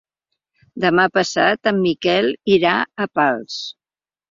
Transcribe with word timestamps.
Demà 0.85 1.05
passat 1.17 1.71
en 1.73 1.83
Miquel 1.85 2.33
irà 2.57 2.75
a 2.79 3.09
Pals. 3.21 3.63